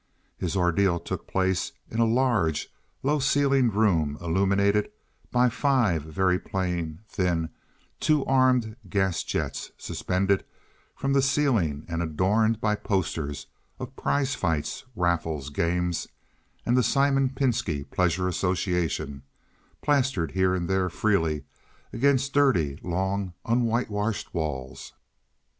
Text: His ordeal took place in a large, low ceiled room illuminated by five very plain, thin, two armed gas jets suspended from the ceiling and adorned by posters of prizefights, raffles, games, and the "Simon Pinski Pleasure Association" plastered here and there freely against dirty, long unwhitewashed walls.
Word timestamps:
His 0.35 0.55
ordeal 0.55 0.99
took 0.99 1.27
place 1.27 1.73
in 1.91 1.99
a 1.99 2.05
large, 2.07 2.73
low 3.03 3.19
ceiled 3.19 3.75
room 3.75 4.17
illuminated 4.19 4.89
by 5.31 5.47
five 5.47 6.01
very 6.01 6.39
plain, 6.39 7.01
thin, 7.07 7.49
two 7.99 8.25
armed 8.25 8.77
gas 8.89 9.21
jets 9.21 9.69
suspended 9.77 10.43
from 10.95 11.13
the 11.13 11.21
ceiling 11.21 11.85
and 11.87 12.01
adorned 12.01 12.59
by 12.59 12.73
posters 12.77 13.45
of 13.77 13.95
prizefights, 13.95 14.85
raffles, 14.95 15.51
games, 15.51 16.07
and 16.65 16.75
the 16.75 16.81
"Simon 16.81 17.29
Pinski 17.29 17.83
Pleasure 17.83 18.27
Association" 18.27 19.21
plastered 19.83 20.31
here 20.31 20.55
and 20.55 20.67
there 20.67 20.89
freely 20.89 21.43
against 21.93 22.33
dirty, 22.33 22.79
long 22.81 23.33
unwhitewashed 23.45 24.33
walls. 24.33 24.93